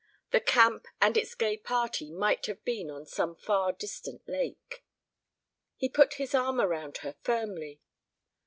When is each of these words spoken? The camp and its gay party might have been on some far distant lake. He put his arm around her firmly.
The 0.31 0.41
camp 0.41 0.87
and 0.99 1.15
its 1.15 1.35
gay 1.35 1.57
party 1.57 2.09
might 2.09 2.47
have 2.47 2.65
been 2.65 2.89
on 2.89 3.05
some 3.05 3.35
far 3.35 3.71
distant 3.71 4.27
lake. 4.27 4.83
He 5.75 5.89
put 5.89 6.15
his 6.15 6.33
arm 6.33 6.59
around 6.59 6.97
her 7.05 7.13
firmly. 7.21 7.81